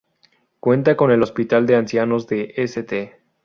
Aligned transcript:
Cuenta 0.59 0.97
con 0.97 1.11
el 1.11 1.21
hospital 1.21 1.67
de 1.67 1.75
ancianos 1.75 2.25
de 2.25 2.53
St. 2.57 3.21